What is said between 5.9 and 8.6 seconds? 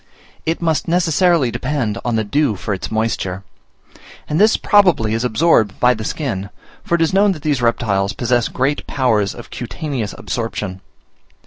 the skin, for it is known, that these reptiles possess